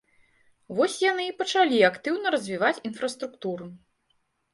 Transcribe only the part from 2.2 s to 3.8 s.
развіваць інфраструктуру.